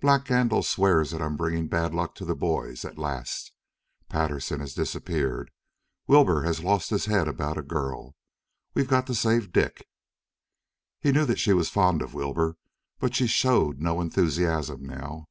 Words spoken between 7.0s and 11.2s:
head about a girl. We've got to save Dick." He